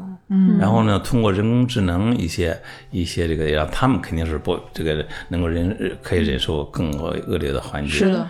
[0.59, 7.91] 然后呢，通过人工智能一些一些这个，让他们肯定是不这个能够忍可以忍受更恶劣的环境。
[7.91, 8.27] 是的，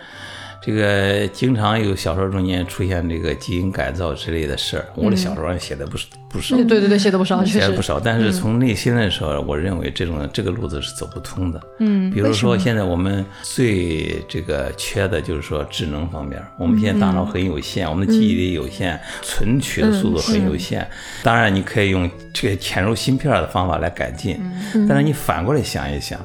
[0.65, 7.99] 这个经常有小说中间出现这个基因改造之类的事儿，我的小说上写的不是不少，对对对，写的不少，写的不少。
[7.99, 11.61] 但是从内心的时候，我认为这种这个路子是走不通的。
[11.79, 20.87] 嗯，比如说现在我们最这个缺的就是说智能方面，我们现在大脑很有限，我们的记忆力有限，存取的速度很有限。
[21.23, 24.39] 当然，你可以用这个潜入芯片的方法来改进，
[24.87, 26.17] 但是你反过来想一想，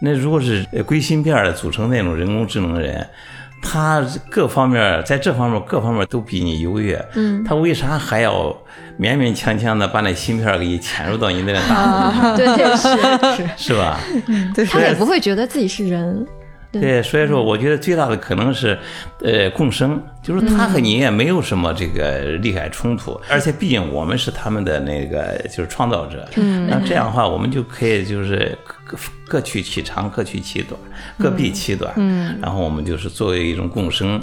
[0.00, 3.06] 那如果是呃硅芯片的组成那种人工智能的人。
[3.62, 8.56] 他各方面在这方面各方面都比你优越，嗯，他为啥还要
[8.98, 13.98] 勉勉强强的把那芯片给你潜入到你那个大脑里，对 对是，是吧？
[14.70, 16.26] 他也不会觉得自己是人。
[16.70, 18.78] 对，所以说我觉得最大的可能是，
[19.22, 28.54] 呃，共生，就是他和你也没有什么这个利害冲突，而且毕竟我们是他们的那个就是创造者，嗯，那这样的话我们就可以就是
[28.88, 28.98] 各
[29.28, 30.80] 各取其长，各取其短，
[31.16, 34.20] 各避其短，嗯，然后我们就是作为一种共生，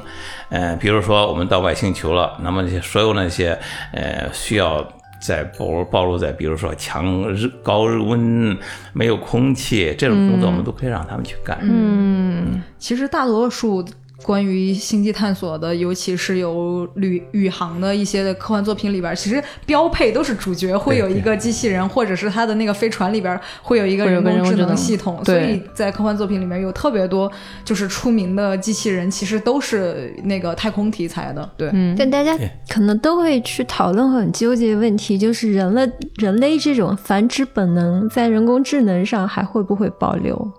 [0.49, 3.57] 呃，比如说我们到外星球了，那么那些所有那些
[3.93, 4.85] 呃需要。
[5.17, 8.55] 在暴暴露在，比如说强热高日温、
[8.93, 11.57] 没有空气这种工作，我们都可以让他们去干。
[11.63, 13.83] 嗯，其实大多数
[14.25, 25.23] 关于星际探索的，尤其是有旅宇航的一些的科幻作品里边，其实标配都是主角会有一个机器人，或者是他的那个飞船里边会有一个人工智能系统。
[25.23, 27.31] 所以在科幻作品里面有特别多
[27.63, 31.47] 就是出名的机器人，其实都是那个太空题材的。
[31.55, 32.35] 对，但大家
[32.67, 40.51] 可能都会去讨论很纠结的问题，就是人类人类这种繁殖本能在人工智能上还会不会保留？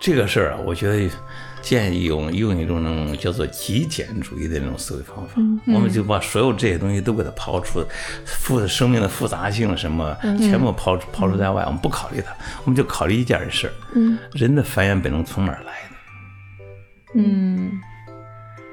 [0.00, 1.08] 这个事儿啊，我觉得。
[1.64, 5.40] 建议用用一种那种叫做极简主义的那种思维方法，
[5.72, 7.82] 我们就把所有这些东西都给它抛出，
[8.26, 13.72] 复生命的复杂性什么全部抛抛出在外，我们不考虑它，我们就考虑一件事：
[14.32, 15.96] 人的繁衍本能从哪儿来的？
[17.14, 17.72] 嗯，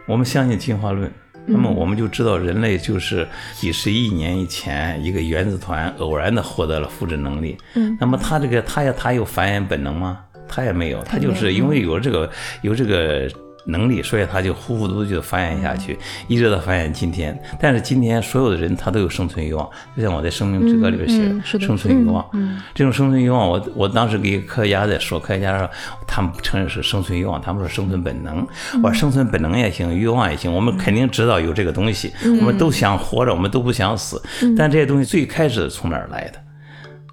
[0.06, 1.10] 我们相信进化论，
[1.46, 3.26] 那么我们就知道人类就是
[3.56, 7.58] 几十亿年以前一个原子团偶然的获得了复制能力。
[7.76, 10.26] 嗯，那么它这个它也它有繁衍本能吗？
[10.52, 12.30] 他也没有，他就是因为有这个
[12.62, 13.32] 有这个
[13.66, 15.96] 能力，所以他就呼呼嘟就繁衍下去，
[16.28, 17.40] 一直到繁衍今天。
[17.60, 22.28] 但是今天所有的人他都有生存欲望，就像我在《生命之歌》里边写的生存欲望。
[22.74, 25.70] 这种生存欲望，我我当时给科学家在说，科学家说
[26.08, 28.46] 他们不承认是生存欲望，他们说生存本能。
[28.82, 34.20] 我说生存本能也行，欲望也行，我们肯定知道有这个东西，我们都想活着，我们都不想死。
[34.58, 36.40] 但这些东西最开始从哪儿来的？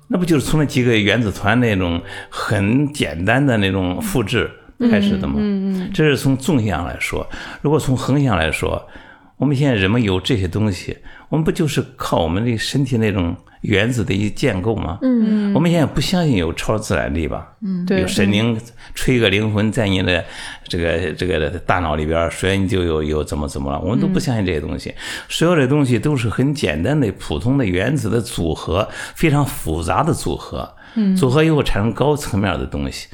[0.08, 4.50] 那不就是从那几个原子团那种很简单的那种复制
[4.90, 5.34] 开始的吗？
[5.36, 7.28] 嗯嗯，这是从纵向来说。
[7.60, 8.88] 如果从横向来说，
[9.36, 10.96] 我们现在人们有这些东西，
[11.28, 13.36] 我们不就是靠我们的身体那种？
[13.62, 15.00] 原子的一建构吗？
[15.02, 17.52] 嗯，我们现在不相信有超自然力吧？
[17.60, 18.56] 嗯，对，有神灵
[18.94, 20.24] 吹个灵魂在你的
[20.68, 23.80] 这个这个大脑里边，所以你就有有怎么怎么了？
[23.80, 24.94] 我们都不相信这些东西。
[25.28, 30.72] 所有的东西都是很简单的普通的原子的组合，非常复杂的组合。
[30.94, 33.08] 嗯，组合以后产生高层面的东西。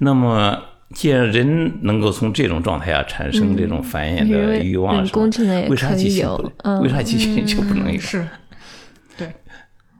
[0.00, 0.60] 那么，
[0.94, 5.02] 既然人能够从这种状态下产生这种繁衍的欲望，
[5.68, 6.80] 为啥机器不？
[6.82, 7.98] 为啥机器就不能有？
[7.98, 8.26] 是。
[9.18, 9.32] 对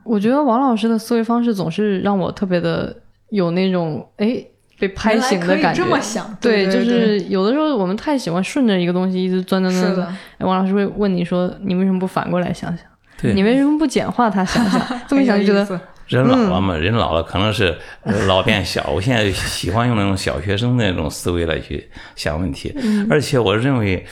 [0.05, 2.95] 我觉得王老师的思维方式总是让我特别的
[3.31, 4.45] 有那种哎
[4.79, 5.83] 被拍醒的感觉。
[5.83, 10.07] 这么想，对，就是有的时候我们太喜欢顺着一个东西一直钻钻钻钻。
[10.39, 12.87] 哎，王老师会问你说：“你为什么不反过来想想？
[13.35, 17.77] 你为什么不简化它想想？” 这么想就觉得人老了嘛，人老了可能是
[18.27, 18.91] 老变小。
[18.91, 22.75] 我现在喜欢用那种小学生那种思维来去想问题，
[23.11, 24.05] 而且我认为，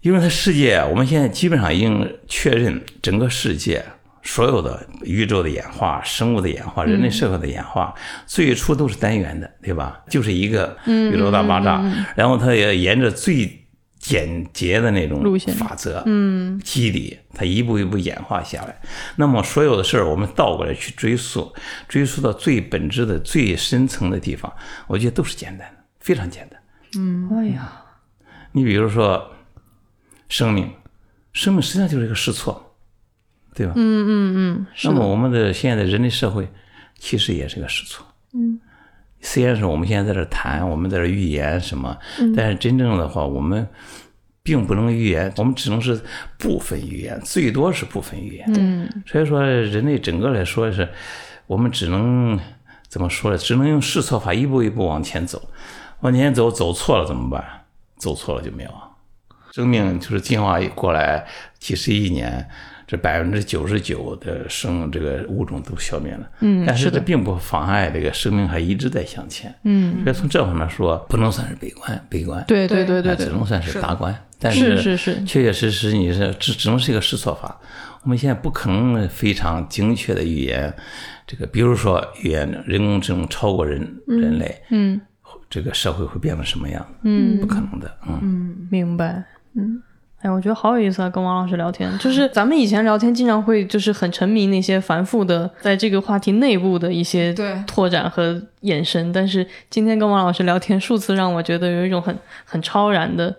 [0.00, 3.84] 因为它世界，我们现在基本上已经确认整个世界。
[4.24, 7.92] 所有的宇宙的演化、生物的演化、人类社会的演化，
[8.24, 10.00] 最初都是单元的，对吧？
[10.08, 11.82] 就是一个宇宙大爆炸，
[12.14, 13.50] 然后它也沿着最
[14.02, 15.22] 简洁的那种
[15.54, 18.78] 法则、嗯，机理，它一步一步演化下来。
[19.16, 21.54] 那么所有的事儿，我们倒过来去追溯，
[21.88, 24.52] 追溯到最本质的、最深层的地方，
[24.88, 26.60] 我觉得都是简单的，非常简单。
[26.98, 27.80] 嗯，哎呀，
[28.50, 29.30] 你比如说
[30.28, 30.68] 生命，
[31.32, 32.68] 生命实际上就是一个试错。
[33.54, 33.74] 对吧？
[33.76, 34.66] 嗯嗯嗯。
[34.82, 36.48] 那么我们的现在的人类社会，
[36.98, 38.06] 其实也是个试错。
[38.32, 38.58] 嗯。
[39.22, 41.96] 虽然是我们现在在这谈，我们在这预言什么，
[42.36, 43.66] 但是真正的话，我们
[44.42, 45.98] 并不能预言，我们只能是
[46.36, 48.44] 部分预言，最多是部分预言。
[48.54, 49.02] 嗯。
[49.06, 50.88] 所以说，人类整个来说是，
[51.46, 52.38] 我们只能
[52.88, 53.38] 怎么说呢？
[53.38, 55.40] 只能用试错法一步一步往前走，
[56.00, 57.44] 往前走，走错了怎么办？
[57.96, 58.70] 走错了就没有。
[59.52, 61.24] 生命就是进化过来
[61.58, 62.48] 几十亿年。
[62.86, 77.58] 这百分之九十九的生这个物种都消灭了，嗯，但是这并不妨碍这个生命还一直在向前，嗯，所以从这方面说，不能算是悲观，悲观，对对对对，只能算是达观，但是是是，确确实实你是只只能是一个试错法，
[78.02, 80.74] 我们现在不可能非常精确的预言
[81.26, 85.00] 这个，比如说预言人工智能超过人人类，嗯，
[85.48, 89.82] 这个社会会变成什么样，嗯，不可能的，嗯，明白，嗯。
[90.22, 91.10] 哎，我觉得好有意思啊！
[91.10, 97.34] 跟王老师聊天，就是咱们以前聊天经常会就是很沉迷那些繁复的，在这个话题内部的一些
[97.66, 99.12] 拓展和延伸。
[99.12, 103.34] 但是今天跟王老师聊天，数次让我觉得有一种很很超然的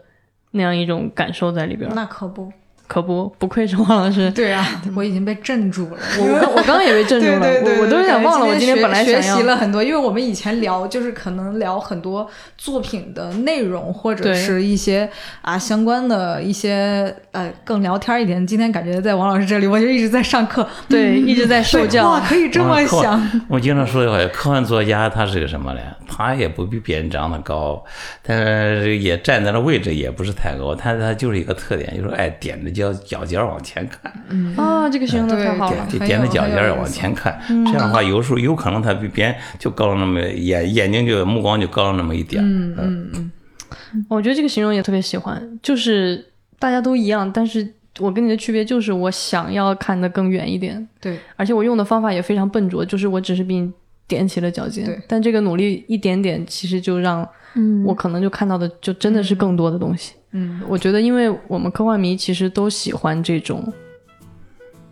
[0.52, 1.89] 那样一种感受在里边。
[1.96, 2.52] 那可不。
[2.88, 4.30] 可不，不愧是王老师。
[4.36, 5.98] 对啊，我已经被镇住了。
[6.19, 7.39] 我我刚刚也被镇住了。
[7.41, 8.46] 对对对，我都有点忘了。
[8.46, 15.10] 我今天本来学习了很多，因为我们以前聊就是可能聊很多作品的内容，或者是一些
[15.41, 18.46] 啊相关的一些呃更聊天一点。
[18.46, 22.10] 今天感觉在王老师这里，我就一直在上课，对，一直在受教。
[22.10, 23.41] 哇，可以这么想。
[23.48, 25.82] 我经常说的话，科幻作家他是个什么嘞？
[26.07, 27.84] 他也不比别人长得高，
[28.22, 30.76] 但是也站在的位置也不是太高。
[30.76, 32.91] 他他就是一个特点，就是爱点着脚。
[33.05, 34.11] 脚尖往前看，
[34.57, 35.88] 啊，这个形容的太好了。
[35.89, 42.43] 踮着脚尖往前看，这样的话，有时候有可能他比别人就高了那么眼眼睛就目光就高了那么一点。
[42.43, 46.26] 嗯嗯嗯，我觉得这个形容也特别喜欢，就是
[46.57, 47.67] 大家都一样，但是
[47.99, 53.71] 我跟你的区别就是我想要看得更远一点，对，而且我用的方法也非常笨拙，就是我只是比你
[54.07, 60.13] 踮起了脚尖，对但这个努力一点点，其实就让嗯我可能就看到的就真的是更多的东西。
[60.15, 60.22] 嗯，
[60.67, 63.71] 我觉得，因为我们科幻迷其实都喜欢这种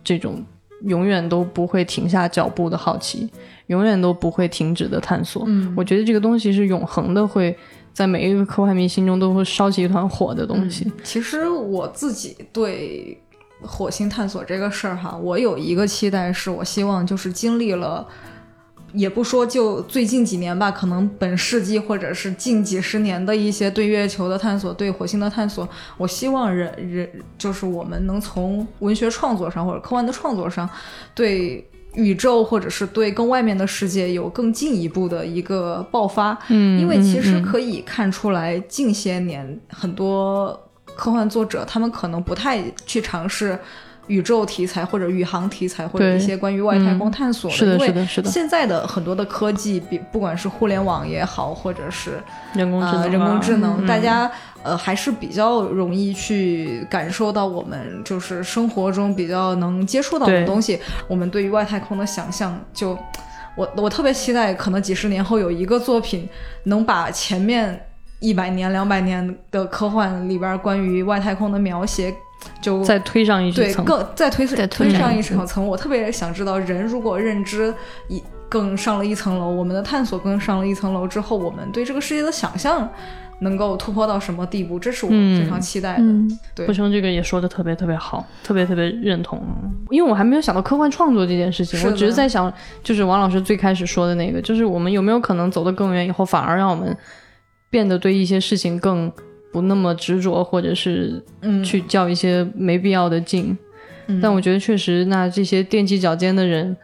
[0.04, 0.44] 这种
[0.84, 3.28] 永远都不会停下脚步的好奇，
[3.66, 5.44] 永远都不会停止的探索。
[5.46, 7.56] 嗯我觉得这个东西是永恒的，会
[7.92, 10.90] 在每一个科幻迷心中都会烧起一团火的东西。
[11.04, 13.20] 其实我自己对
[13.60, 18.06] 火星探索这个事儿哈，我有一个期待，是我希望就是经历了。
[18.92, 30.68] 也不说就最近几年吧，可能本世纪或者是近几十年的一些对月球的探索、对火星的探索，我希望人人就是我们能从文学创作上或者科幻的创作上，
[31.14, 36.38] 对宇宙或者是对更外面的世界有更进一步的一个爆发。
[36.48, 40.58] 嗯，因为其实嗯可以看出来，近些年很多
[40.94, 43.58] 科幻作者他们可能不太去尝试
[44.12, 52.20] 宇宙题材或者宇航题材或者一些关于外太空探索嗯是的，是的，是的，现在的很多的科技，比不管是互联网也好，或者是
[52.54, 54.30] 人工智能啊、呃人工智能，嗯大家
[54.62, 60.78] 呃还是比较容易去感受到我们就是生活中比较能接触到的东西。
[61.08, 62.96] 我们对于外太空的想象就，
[63.56, 66.28] 我我特别期待，可能几十年后有一个作品
[66.64, 67.86] 能把前面
[68.20, 72.14] 一百年、两百年的科幻里边关于外太空的描写。
[72.60, 77.74] 就再推上一层，对更再推再推上一一层层，我特别想知道，人如果认知
[78.08, 82.88] 一更上了一层楼，我们的探索更上了一层楼之后，我们对这个世界的想象
[83.40, 84.78] 能够突破到什么地步？
[84.78, 86.02] 这是我嗯非常期待的。
[86.02, 89.42] 嗯对不生这个也说的特别特别好，特别特别认同。
[89.90, 92.52] 因为我还没有想到科幻创作这件事情，我只是在想，
[92.84, 96.96] 就是王老师最开始说的那个，就是我们有没有可能走得更远，以后反而让我们
[97.70, 99.10] 变得对一些事情更
[99.52, 103.56] 不那么执着，或者是嗯，去较一些没必要的劲。
[104.08, 106.76] 嗯但我觉得确实，那这些踮起脚尖的人，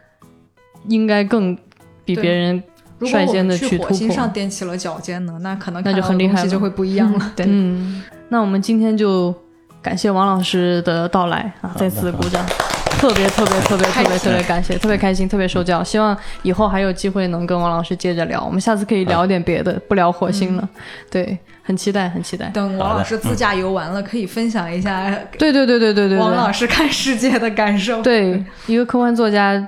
[0.87, 1.57] 应该更
[2.05, 2.63] 比别人
[2.99, 4.31] 率先的去突破星上。
[4.31, 7.31] 踮起了脚尖呢，那可能那就很厉害了就会不一样了。
[7.35, 9.35] 对嗯，那我们今天就
[9.81, 12.45] 感谢王老师的到来啊，再次鼓掌。
[12.99, 15.81] 特别特别特别特别特别感谢，特别开心，特别受教。
[15.81, 20.69] 希望以后还有机会能跟王老师接着聊，我们下次可以聊点别的，不聊火星了。
[21.09, 21.37] 对，
[21.69, 22.47] 很期待，很期待。
[22.47, 25.07] 等王老师自驾游完了，可以分享一下
[25.37, 28.01] 对对对对对对对，王老师看世界的感受。
[28.01, 29.63] 对一个科幻作家，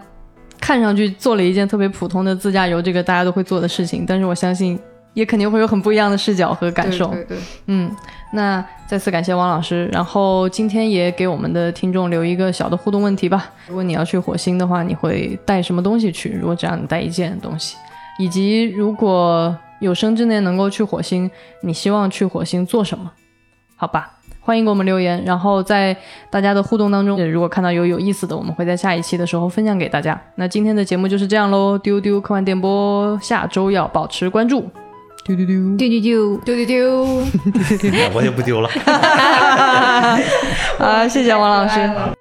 [0.60, 4.80] 看上去做了一件特别普通的自驾游，这个大家都会做的事情，但是我相信
[5.14, 7.06] 也肯定会有很不一样的视角和感受。
[7.10, 7.96] 对对对，嗯，
[8.34, 13.52] 那再次感谢王老师，然后今天也给我们的听众留一个小的互动问题吧。
[13.68, 16.30] 如果你要去火星的话，你会带什么东西去？
[16.30, 17.78] 如果只让你带一件东西，
[18.18, 21.30] 以及如果有生之年能够去火星，
[21.64, 23.12] 你希望去火星做什么？
[23.76, 24.14] 好吧。
[24.44, 25.96] 欢迎给我们留言，然后在
[26.32, 30.20] 大家的互动当中，如果看到有有意思的，我们会在下一期的时候分享给大家。
[30.34, 34.68] 那今天的节目就是这样喽，丢丢科幻电波，下周要保持关注，
[35.26, 35.78] 丢丢丢。
[35.78, 36.38] 丢丢丢。
[36.38, 37.06] 丢丢丢。
[38.16, 38.70] 我就不丢了。
[40.80, 41.80] 啊，谢谢王老师。